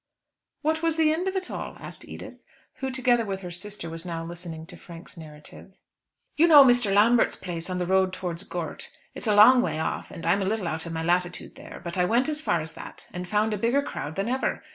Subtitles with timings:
[0.63, 2.43] "What was the end of it all?" asked Edith,
[2.77, 5.73] who together with her sister was now listening to Frank's narrative.
[6.35, 6.91] "You know Mr.
[6.91, 8.89] Lambert's place on the road towards Gort.
[9.13, 11.79] It's a long way off, and I'm a little out of my latitude there.
[11.83, 14.63] But I went as far as that, and found a bigger crowd than ever.